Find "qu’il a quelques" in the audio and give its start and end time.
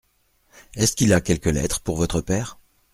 0.95-1.45